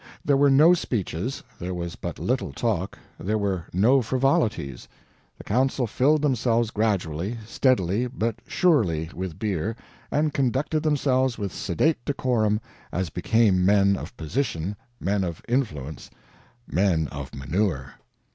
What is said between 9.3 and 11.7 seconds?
beer, and conducted themselves with